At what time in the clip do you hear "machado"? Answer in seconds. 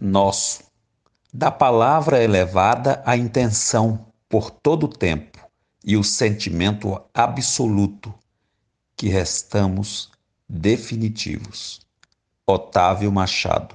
13.10-13.74